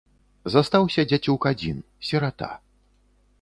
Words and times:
Застаўся 0.53 1.05
дзяцюк 1.11 1.45
адзін, 1.51 1.77
сірата. 2.09 2.49